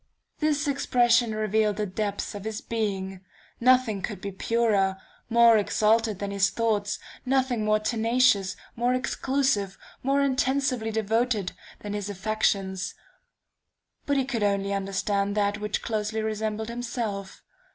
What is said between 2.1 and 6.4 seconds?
of his being. Nothing could be purer, more exalted than